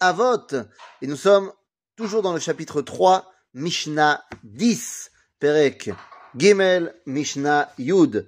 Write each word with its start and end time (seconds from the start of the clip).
Avot. 0.00 0.48
Et 1.02 1.06
nous 1.06 1.16
sommes 1.16 1.52
toujours 1.94 2.22
dans 2.22 2.32
le 2.32 2.40
chapitre 2.40 2.80
3, 2.80 3.30
Mishnah 3.52 4.24
10, 4.44 5.10
Perek 5.38 5.90
Gimel 6.34 6.94
Mishnah 7.04 7.70
Yud. 7.78 8.26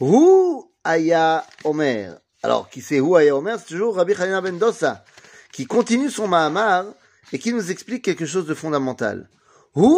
Hu 0.00 0.62
Aya 0.84 1.46
Omer. 1.64 2.20
Alors, 2.42 2.68
qui 2.68 2.82
c'est 2.82 2.98
Hu 2.98 3.16
Aya 3.16 3.34
Omer? 3.34 3.58
C'est 3.58 3.68
toujours 3.68 3.96
Rabbi 3.96 4.12
Hanina 4.12 4.42
ben 4.42 4.58
qui 5.52 5.66
continue 5.66 6.10
son 6.10 6.28
Mahamar 6.28 6.84
et 7.32 7.38
qui 7.38 7.52
nous 7.52 7.70
explique 7.70 8.04
quelque 8.04 8.26
chose 8.26 8.46
de 8.46 8.54
fondamental. 8.54 9.30
Hu 9.74 9.88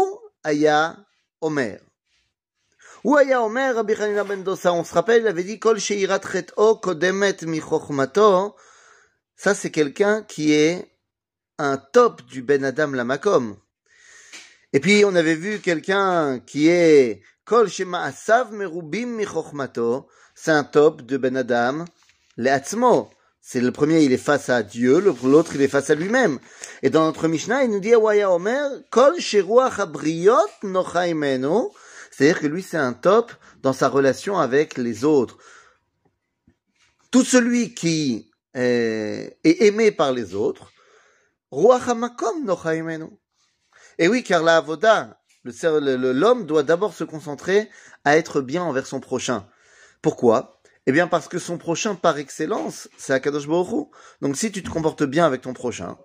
Aya 0.44 0.96
Omer. 1.40 1.80
Hu 3.04 3.16
Aya 3.16 3.42
Omer, 3.42 3.74
Rabbi 3.74 3.94
Hanina 3.94 4.22
ben 4.22 4.44
on 4.46 4.84
se 4.84 4.94
rappelle, 4.94 5.22
il 5.22 5.28
avait 5.28 5.42
dit 5.42 5.58
Kol 5.58 5.80
Sheirat 5.80 6.20
Chet'o 6.20 6.76
Kodemet 6.76 7.38
Michochmato. 7.42 8.54
Ça, 9.34 9.54
c'est 9.54 9.70
quelqu'un 9.70 10.22
qui 10.22 10.52
est 10.52 10.97
un 11.58 11.76
top 11.76 12.22
du 12.26 12.42
Ben 12.42 12.64
Adam 12.64 12.92
Lamakom. 12.92 13.56
Et 14.72 14.80
puis, 14.80 15.04
on 15.04 15.14
avait 15.14 15.34
vu 15.34 15.60
quelqu'un 15.60 16.40
qui 16.40 16.68
est 16.68 17.22
Kol 17.44 17.68
Shema 17.68 18.02
Asav 18.02 18.52
Merubim 18.52 19.06
Michochmato. 19.06 20.08
C'est 20.34 20.52
un 20.52 20.64
top 20.64 21.02
de 21.02 21.16
Ben 21.16 21.36
Adam 21.36 21.84
Leatzmo. 22.36 23.10
C'est 23.40 23.60
le 23.60 23.72
premier, 23.72 24.02
il 24.02 24.12
est 24.12 24.18
face 24.18 24.50
à 24.50 24.62
Dieu, 24.62 25.00
l'autre, 25.00 25.52
il 25.54 25.62
est 25.62 25.68
face 25.68 25.88
à 25.88 25.94
lui-même. 25.94 26.38
Et 26.82 26.90
dans 26.90 27.06
notre 27.06 27.28
Mishnah, 27.28 27.64
il 27.64 27.70
nous 27.70 27.80
dit, 27.80 27.94
Waya 27.94 28.30
Omer, 28.30 28.70
Kol 28.90 29.18
Sheruach 29.18 29.78
Abriot 29.78 30.36
Nochaimenu. 30.62 31.70
C'est-à-dire 32.10 32.40
que 32.40 32.46
lui, 32.46 32.62
c'est 32.62 32.76
un 32.76 32.92
top 32.92 33.32
dans 33.62 33.72
sa 33.72 33.88
relation 33.88 34.38
avec 34.38 34.76
les 34.76 35.04
autres. 35.04 35.38
Tout 37.10 37.24
celui 37.24 37.74
qui 37.74 38.30
est 38.54 39.38
aimé 39.42 39.92
par 39.92 40.12
les 40.12 40.34
autres, 40.34 40.70
Et 43.98 44.08
oui, 44.08 44.22
car 44.22 44.42
la 44.42 44.58
Avoda, 44.58 45.18
l'homme 45.44 46.46
doit 46.46 46.62
d'abord 46.62 46.94
se 46.94 47.04
concentrer 47.04 47.68
à 48.04 48.16
être 48.16 48.40
bien 48.40 48.62
envers 48.62 48.86
son 48.86 49.00
prochain. 49.00 49.46
Pourquoi? 50.02 50.60
Eh 50.86 50.92
bien, 50.92 51.06
parce 51.06 51.28
que 51.28 51.38
son 51.38 51.58
prochain, 51.58 51.94
par 51.94 52.18
excellence, 52.18 52.88
c'est 52.96 53.12
Akadosh 53.12 53.46
Baruch 53.46 53.88
Donc, 54.22 54.36
si 54.36 54.50
tu 54.50 54.62
te 54.62 54.70
comportes 54.70 55.04
bien 55.04 55.26
avec 55.26 55.42
ton 55.42 55.52
prochain, 55.52 55.98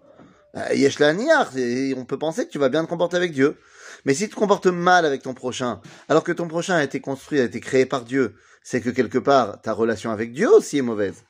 euh, 0.56 0.73
Yesh 0.73 1.00
on 1.02 2.06
peut 2.06 2.20
penser 2.20 2.46
que 2.46 2.52
tu 2.52 2.59
vas 2.59 2.70
bien 2.70 2.84
te 2.84 2.90
comporter 2.90 3.18
avec 3.18 3.31
Dieu. 3.31 3.58
Mais 4.06 4.14
si 4.14 4.25
tu 4.25 4.36
te 4.36 4.40
comportes 4.40 4.68
mal 4.68 5.06
avec 5.06 5.22
ton 5.22 5.34
prochain, 5.34 5.81
alors 6.09 6.23
que 6.23 6.31
ton 6.31 6.48
prochain 6.48 6.75
a 6.75 6.84
été 6.84 7.00
construit, 7.00 7.40
a 7.40 7.44
été 7.44 7.59
créé 7.59 7.86
par 7.86 8.03
Dieu, 8.03 8.36
c'est 8.62 8.81
que 8.81 8.90
quelque 8.90 9.18
part, 9.18 9.62
ta 9.62 9.73
relation 9.73 10.12
avec 10.12 10.34
Dieu 10.34 10.50
aussi 10.50 10.78
est 10.78 10.84
mauvaise. 10.84 11.23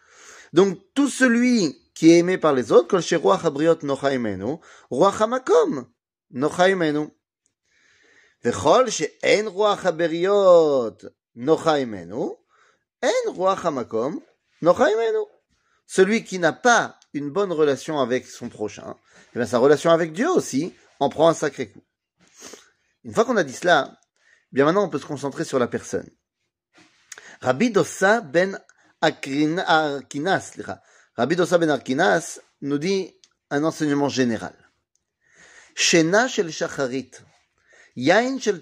Donc, 0.53 0.79
tout 0.93 1.07
celui 1.07 1.82
qui 2.03 2.11
est 2.11 2.17
aimé 2.17 2.37
par 2.37 2.51
les 2.51 2.73
autres, 2.73 2.89
kol 2.89 3.01
sheruach 3.01 3.45
habriot 3.45 3.77
nochaimenu, 3.81 4.57
ruach 4.91 5.21
hamakom 5.21 5.87
nochaimenu. 6.31 7.07
Vechol 8.43 8.91
she'en 8.91 9.47
ruach 9.47 9.85
haberiot 9.85 10.97
nochaimenu, 11.35 12.35
celui 15.87 16.25
qui 16.25 16.39
n'a 16.39 16.51
pas 16.51 16.99
une 17.13 17.29
bonne 17.29 17.53
relation 17.53 18.01
avec 18.01 18.27
son 18.27 18.49
prochain, 18.49 18.97
eh 19.33 19.39
bien 19.39 19.45
sa 19.45 19.59
relation 19.59 19.89
avec 19.89 20.11
Dieu 20.11 20.29
aussi 20.29 20.73
en 20.99 21.07
prend 21.07 21.29
un 21.29 21.33
sacré 21.33 21.69
coup. 21.69 21.85
Une 23.05 23.13
fois 23.13 23.23
qu'on 23.23 23.37
a 23.37 23.45
dit 23.45 23.53
cela, 23.53 23.97
eh 24.51 24.55
bien 24.55 24.65
maintenant 24.65 24.83
on 24.83 24.89
peut 24.89 24.99
se 24.99 25.05
concentrer 25.05 25.45
sur 25.45 25.57
la 25.57 25.67
personne. 25.69 26.09
Rabbi 27.39 27.71
Dossa 27.71 28.19
ben 28.19 28.59
Arkinas, 28.99 30.51
Rabbi 31.15 31.35
Dossa 31.35 31.57
ben 31.57 31.69
Arkinas 31.69 32.39
nous 32.61 32.77
dit 32.77 33.13
un 33.49 33.63
enseignement 33.63 34.09
général. 34.09 34.55
Shena 35.75 36.27
shel 36.27 36.51
shacharit, 36.51 37.11
yain 37.95 38.39
shel 38.39 38.61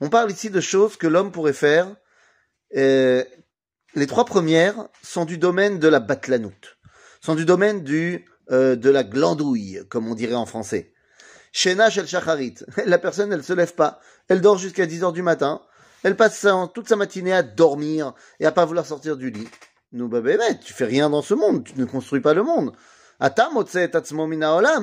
on 0.00 0.08
parle 0.10 0.30
ici 0.30 0.50
de 0.50 0.60
choses 0.60 0.96
que 0.96 1.06
l'homme 1.06 1.32
pourrait 1.32 1.52
faire. 1.52 1.96
Euh, 2.76 3.24
les 3.94 4.06
trois 4.06 4.24
premières 4.24 4.88
sont 5.02 5.24
du 5.24 5.38
domaine 5.38 5.78
de 5.78 5.88
la 5.88 6.00
batlanout, 6.00 6.76
sont 7.20 7.36
du 7.36 7.44
domaine 7.44 7.84
du 7.84 8.26
euh, 8.50 8.76
de 8.76 8.90
la 8.90 9.04
glandouille, 9.04 9.82
comme 9.88 10.08
on 10.08 10.14
dirait 10.14 10.34
en 10.34 10.46
français. 10.46 10.91
Shena 11.52 11.90
shel 11.90 12.06
shacharit. 12.06 12.54
La 12.86 12.98
personne, 12.98 13.32
elle 13.32 13.44
se 13.44 13.52
lève 13.52 13.74
pas. 13.74 14.00
Elle 14.28 14.40
dort 14.40 14.58
jusqu'à 14.58 14.86
10 14.86 15.04
heures 15.04 15.12
du 15.12 15.22
matin. 15.22 15.62
Elle 16.02 16.16
passe 16.16 16.46
toute 16.74 16.88
sa 16.88 16.96
matinée 16.96 17.32
à 17.32 17.42
dormir 17.42 18.14
et 18.40 18.46
à 18.46 18.52
pas 18.52 18.64
vouloir 18.64 18.84
sortir 18.84 19.16
du 19.16 19.30
lit. 19.30 19.48
Nous, 19.92 20.08
bah, 20.08 20.20
bah, 20.20 20.36
bah, 20.36 20.54
tu 20.54 20.72
fais 20.72 20.86
rien 20.86 21.10
dans 21.10 21.22
ce 21.22 21.34
monde. 21.34 21.64
Tu 21.64 21.78
ne 21.78 21.84
construis 21.84 22.20
pas 22.20 22.34
le 22.34 22.42
monde 22.42 22.74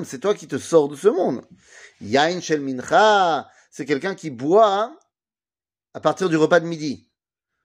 c'est 0.06 0.20
toi 0.20 0.34
qui 0.34 0.48
te 0.48 0.58
sors 0.58 0.88
de 0.88 0.96
ce 0.96 1.08
monde. 1.10 1.42
Yain 2.00 2.40
shel 2.40 2.62
mincha, 2.62 3.50
c'est 3.70 3.86
quelqu'un 3.86 4.16
qui 4.16 4.30
boit 4.30 4.98
à 5.94 6.00
partir 6.00 6.30
du 6.30 6.38
repas 6.38 6.62
de 6.62 6.66
midi. 6.66 7.10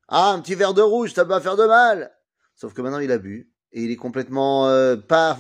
Ah, 0.08 0.32
un 0.32 0.40
petit 0.40 0.56
verre 0.56 0.74
de 0.74 0.82
rouge, 0.82 1.14
ça 1.14 1.24
pas 1.24 1.40
faire 1.40 1.56
de 1.56 1.64
mal. 1.64 2.12
Sauf 2.56 2.74
que 2.74 2.82
maintenant 2.82 2.98
il 2.98 3.12
a 3.12 3.18
bu 3.18 3.52
et 3.72 3.82
il 3.82 3.90
est 3.90 3.96
complètement 3.96 4.68
euh, 4.68 4.96
pas, 4.96 5.38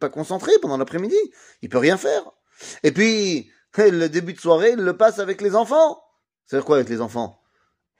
pas, 0.00 0.08
concentré 0.08 0.52
pendant 0.60 0.76
l'après-midi. 0.76 1.16
Il 1.62 1.68
peut 1.68 1.78
rien 1.78 1.96
faire. 1.96 2.24
Et 2.82 2.92
puis 2.92 3.50
le 3.78 4.08
début 4.08 4.34
de 4.34 4.40
soirée, 4.40 4.72
il 4.72 4.80
le 4.80 4.96
passe 4.96 5.18
avec 5.18 5.40
les 5.40 5.54
enfants. 5.54 6.02
C'est 6.46 6.62
quoi 6.62 6.76
avec 6.76 6.88
les 6.88 7.00
enfants? 7.00 7.40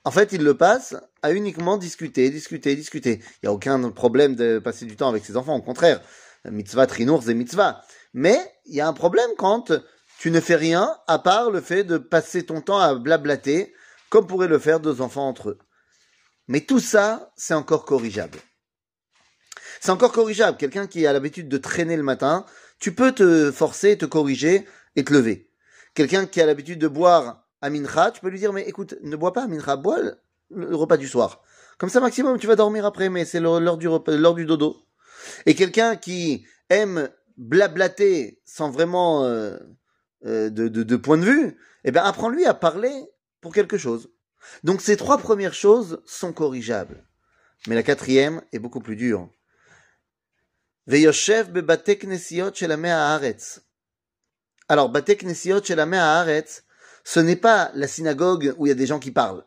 En 0.03 0.11
fait, 0.11 0.33
il 0.33 0.43
le 0.43 0.55
passe 0.55 0.95
à 1.23 1.33
uniquement 1.33 1.77
discuter, 1.77 2.29
discuter, 2.29 2.75
discuter. 2.75 3.21
Il 3.41 3.47
y 3.47 3.49
a 3.49 3.51
aucun 3.51 3.89
problème 3.89 4.35
de 4.35 4.59
passer 4.59 4.85
du 4.85 4.95
temps 4.95 5.09
avec 5.09 5.25
ses 5.25 5.35
enfants. 5.35 5.55
Au 5.55 5.61
contraire, 5.63 5.99
mitzvah 6.45 6.85
trinour 6.85 7.23
c'est 7.23 7.33
mitzvah. 7.33 7.81
Mais 8.13 8.39
il 8.65 8.75
y 8.75 8.81
a 8.81 8.87
un 8.87 8.93
problème 8.93 9.31
quand 9.37 9.71
tu 10.19 10.29
ne 10.29 10.39
fais 10.39 10.55
rien 10.55 10.95
à 11.07 11.17
part 11.17 11.49
le 11.49 11.59
fait 11.59 11.83
de 11.83 11.97
passer 11.97 12.45
ton 12.45 12.61
temps 12.61 12.77
à 12.77 12.93
blablater, 12.93 13.73
comme 14.09 14.27
pourraient 14.27 14.47
le 14.47 14.59
faire 14.59 14.79
deux 14.79 15.01
enfants 15.01 15.27
entre 15.27 15.49
eux. 15.49 15.57
Mais 16.47 16.61
tout 16.61 16.79
ça, 16.79 17.33
c'est 17.35 17.55
encore 17.55 17.85
corrigeable. 17.85 18.37
C'est 19.85 19.91
encore 19.91 20.13
corrigeable. 20.13 20.57
Quelqu'un 20.57 20.87
qui 20.87 21.05
a 21.05 21.13
l'habitude 21.13 21.47
de 21.47 21.57
traîner 21.59 21.95
le 21.95 22.01
matin, 22.01 22.43
tu 22.79 22.95
peux 22.95 23.11
te 23.11 23.51
forcer, 23.51 23.99
te 23.99 24.07
corriger 24.07 24.65
et 24.95 25.03
te 25.03 25.13
lever. 25.13 25.47
Quelqu'un 25.93 26.25
qui 26.25 26.41
a 26.41 26.47
l'habitude 26.47 26.79
de 26.79 26.87
boire 26.87 27.45
à 27.61 27.69
mincha, 27.69 28.09
tu 28.09 28.19
peux 28.19 28.29
lui 28.29 28.39
dire, 28.39 28.51
mais 28.51 28.63
écoute, 28.63 28.95
ne 29.03 29.15
bois 29.15 29.31
pas 29.31 29.43
à 29.43 29.47
mincha, 29.47 29.75
bois 29.75 29.99
le 30.49 30.75
repas 30.75 30.97
du 30.97 31.07
soir. 31.07 31.43
Comme 31.77 31.89
ça, 31.89 31.99
maximum, 31.99 32.39
tu 32.39 32.47
vas 32.47 32.55
dormir 32.55 32.83
après, 32.83 33.09
mais 33.09 33.25
c'est 33.25 33.39
l'heure 33.39 33.77
du, 33.77 33.87
du 33.87 34.45
dodo. 34.47 34.75
Et 35.45 35.53
quelqu'un 35.53 35.97
qui 35.97 36.47
aime 36.71 37.07
blablater 37.37 38.41
sans 38.43 38.71
vraiment 38.71 39.23
euh, 39.23 39.55
euh, 40.25 40.49
de, 40.49 40.67
de, 40.67 40.81
de, 40.81 40.95
point 40.95 41.19
de 41.19 41.25
vue, 41.25 41.59
eh 41.83 41.91
bien, 41.91 42.01
apprends-lui 42.01 42.47
à 42.47 42.55
parler 42.55 43.03
pour 43.39 43.53
quelque 43.53 43.77
chose. 43.77 44.09
Donc 44.63 44.81
ces 44.81 44.97
trois 44.97 45.19
premières 45.19 45.53
choses 45.53 46.01
sont 46.07 46.33
corrigeables. 46.33 47.05
Mais 47.67 47.75
la 47.75 47.83
quatrième 47.83 48.41
est 48.51 48.57
beaucoup 48.57 48.81
plus 48.81 48.95
dure. 48.95 49.29
Alors, 54.67 54.89
bate 54.89 55.17
knesiot 55.17 55.61
haaretz, 55.69 56.63
ce 57.03 57.19
n'est 57.19 57.35
pas 57.35 57.71
la 57.73 57.87
synagogue 57.87 58.55
où 58.57 58.65
il 58.65 58.69
y 58.69 58.71
a 58.71 58.75
des 58.75 58.85
gens 58.85 58.99
qui 58.99 59.11
parlent. 59.11 59.45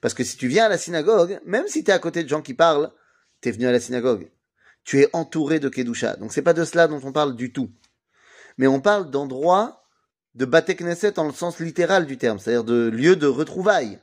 Parce 0.00 0.14
que 0.14 0.24
si 0.24 0.36
tu 0.36 0.48
viens 0.48 0.66
à 0.66 0.68
la 0.68 0.78
synagogue, 0.78 1.40
même 1.44 1.66
si 1.68 1.84
tu 1.84 1.90
es 1.90 1.94
à 1.94 1.98
côté 1.98 2.22
de 2.22 2.28
gens 2.28 2.42
qui 2.42 2.54
parlent, 2.54 2.92
tu 3.40 3.48
es 3.48 3.52
venu 3.52 3.66
à 3.66 3.72
la 3.72 3.80
synagogue 3.80 4.30
tu 4.88 5.02
es 5.02 5.10
entouré 5.12 5.60
de 5.60 5.68
Kedusha. 5.68 6.16
Donc 6.16 6.32
c'est 6.32 6.40
pas 6.40 6.54
de 6.54 6.64
cela 6.64 6.88
dont 6.88 7.00
on 7.04 7.12
parle 7.12 7.36
du 7.36 7.52
tout. 7.52 7.70
Mais 8.56 8.66
on 8.66 8.80
parle 8.80 9.10
d'endroits 9.10 9.84
de 10.34 10.46
Bate 10.46 10.74
Knesset 10.80 11.12
dans 11.12 11.26
le 11.26 11.32
sens 11.34 11.60
littéral 11.60 12.06
du 12.06 12.16
terme, 12.16 12.38
c'est-à-dire 12.38 12.64
de 12.64 12.88
lieux 12.88 13.14
de 13.14 13.26
retrouvailles. 13.26 14.00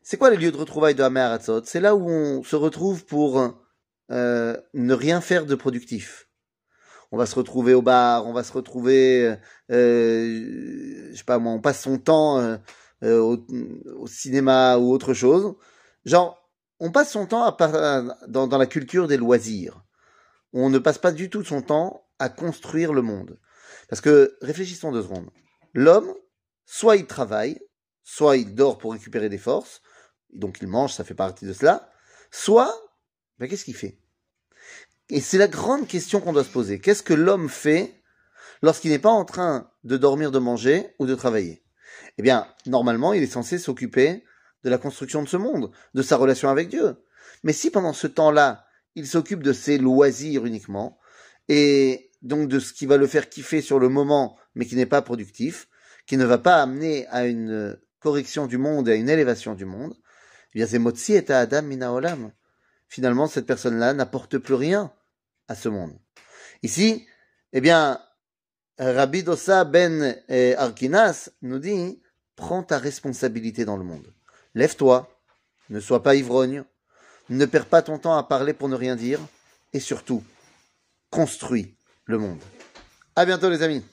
C'est 0.00 0.16
quoi 0.16 0.30
les 0.30 0.36
lieux 0.36 0.52
de 0.52 0.56
retrouvailles 0.56 0.94
de 0.94 1.02
Hamé 1.02 1.38
C'est 1.64 1.80
là 1.80 1.96
où 1.96 2.08
on 2.08 2.44
se 2.44 2.54
retrouve 2.54 3.06
pour 3.06 3.40
euh, 4.10 4.56
ne 4.74 4.94
rien 4.94 5.20
faire 5.20 5.46
de 5.46 5.54
productif. 5.54 6.28
On 7.10 7.16
va 7.16 7.26
se 7.26 7.34
retrouver 7.34 7.74
au 7.74 7.82
bar, 7.82 8.26
on 8.26 8.32
va 8.32 8.44
se 8.44 8.52
retrouver, 8.52 9.36
euh, 9.70 11.08
je 11.10 11.16
sais 11.16 11.24
pas 11.24 11.38
moi, 11.38 11.52
on 11.52 11.60
passe 11.60 11.80
son 11.80 11.98
temps 11.98 12.38
euh, 12.38 12.56
euh 13.02 13.36
au, 13.96 14.06
cinéma 14.06 14.76
ou 14.76 14.92
autre 14.92 15.14
chose. 15.14 15.54
Genre, 16.04 16.36
on 16.80 16.90
passe 16.90 17.12
son 17.12 17.26
temps 17.26 17.44
à, 17.44 18.02
dans, 18.28 18.46
dans 18.46 18.58
la 18.58 18.66
culture 18.66 19.08
des 19.08 19.16
loisirs 19.16 19.82
on 20.52 20.70
ne 20.70 20.78
passe 20.78 20.98
pas 20.98 21.12
du 21.12 21.30
tout 21.30 21.44
son 21.44 21.62
temps 21.62 22.06
à 22.18 22.28
construire 22.28 22.92
le 22.92 23.02
monde. 23.02 23.38
Parce 23.88 24.00
que, 24.00 24.36
réfléchissons 24.40 24.92
deux 24.92 25.02
secondes. 25.02 25.30
L'homme, 25.74 26.14
soit 26.64 26.96
il 26.96 27.06
travaille, 27.06 27.60
soit 28.02 28.36
il 28.36 28.54
dort 28.54 28.78
pour 28.78 28.92
récupérer 28.92 29.28
des 29.28 29.38
forces, 29.38 29.82
donc 30.32 30.58
il 30.60 30.68
mange, 30.68 30.92
ça 30.92 31.04
fait 31.04 31.14
partie 31.14 31.46
de 31.46 31.52
cela, 31.52 31.90
soit, 32.30 32.74
ben, 33.38 33.48
qu'est-ce 33.48 33.64
qu'il 33.64 33.76
fait? 33.76 33.98
Et 35.10 35.20
c'est 35.20 35.38
la 35.38 35.48
grande 35.48 35.86
question 35.86 36.20
qu'on 36.20 36.32
doit 36.32 36.44
se 36.44 36.50
poser. 36.50 36.80
Qu'est-ce 36.80 37.02
que 37.02 37.14
l'homme 37.14 37.48
fait 37.48 38.02
lorsqu'il 38.62 38.90
n'est 38.90 38.98
pas 38.98 39.10
en 39.10 39.24
train 39.24 39.70
de 39.84 39.96
dormir, 39.96 40.30
de 40.30 40.38
manger 40.38 40.94
ou 40.98 41.06
de 41.06 41.14
travailler? 41.14 41.62
Eh 42.18 42.22
bien, 42.22 42.46
normalement, 42.66 43.12
il 43.12 43.22
est 43.22 43.26
censé 43.26 43.58
s'occuper 43.58 44.24
de 44.64 44.70
la 44.70 44.78
construction 44.78 45.22
de 45.22 45.28
ce 45.28 45.36
monde, 45.36 45.70
de 45.94 46.02
sa 46.02 46.16
relation 46.16 46.48
avec 46.48 46.68
Dieu. 46.68 46.96
Mais 47.42 47.52
si 47.52 47.70
pendant 47.70 47.92
ce 47.92 48.06
temps-là, 48.06 48.66
il 48.94 49.06
s'occupe 49.06 49.42
de 49.42 49.52
ses 49.52 49.78
loisirs 49.78 50.44
uniquement, 50.44 50.98
et 51.48 52.10
donc 52.22 52.48
de 52.48 52.58
ce 52.58 52.72
qui 52.72 52.86
va 52.86 52.96
le 52.96 53.06
faire 53.06 53.28
kiffer 53.28 53.62
sur 53.62 53.78
le 53.78 53.88
moment, 53.88 54.36
mais 54.54 54.66
qui 54.66 54.76
n'est 54.76 54.86
pas 54.86 55.02
productif, 55.02 55.68
qui 56.06 56.16
ne 56.16 56.24
va 56.24 56.38
pas 56.38 56.60
amener 56.60 57.06
à 57.08 57.26
une 57.26 57.78
correction 58.00 58.46
du 58.46 58.58
monde 58.58 58.88
et 58.88 58.92
à 58.92 58.96
une 58.96 59.08
élévation 59.08 59.54
du 59.54 59.64
monde, 59.64 59.94
eh 60.54 60.58
bien, 60.58 60.66
c'est 60.66 60.78
Motsi 60.78 61.14
et 61.14 61.30
Adam 61.30 61.62
Minaolam. 61.62 62.32
Finalement, 62.88 63.26
cette 63.26 63.46
personne-là 63.46 63.92
n'apporte 63.92 64.38
plus 64.38 64.54
rien 64.54 64.92
à 65.46 65.54
ce 65.54 65.68
monde. 65.68 65.92
Ici, 66.62 67.06
eh 67.52 67.60
bien, 67.60 68.00
Rabbi 68.78 69.22
Dossa 69.22 69.64
ben 69.64 70.16
eh, 70.28 70.54
Arkinas 70.56 71.30
nous 71.42 71.58
dit, 71.58 72.00
prends 72.36 72.62
ta 72.62 72.78
responsabilité 72.78 73.64
dans 73.64 73.76
le 73.76 73.84
monde. 73.84 74.06
Lève-toi, 74.54 75.08
ne 75.70 75.80
sois 75.80 76.02
pas 76.02 76.14
ivrogne, 76.14 76.64
ne 77.28 77.44
perds 77.44 77.66
pas 77.66 77.82
ton 77.82 77.98
temps 77.98 78.16
à 78.16 78.22
parler 78.22 78.54
pour 78.54 78.68
ne 78.68 78.76
rien 78.76 78.96
dire, 78.96 79.20
et 79.72 79.80
surtout, 79.80 80.22
construis 81.10 81.74
le 82.06 82.18
monde. 82.18 82.40
À 83.16 83.26
bientôt 83.26 83.50
les 83.50 83.62
amis. 83.62 83.84